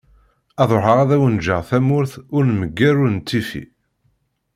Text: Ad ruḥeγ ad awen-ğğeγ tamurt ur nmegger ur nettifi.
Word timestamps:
Ad 0.61 0.69
ruḥeγ 0.75 0.99
ad 1.03 1.11
awen-ğğeγ 1.15 1.61
tamurt 1.69 2.11
ur 2.35 2.43
nmegger 2.47 2.95
ur 3.03 3.09
nettifi. 3.15 3.63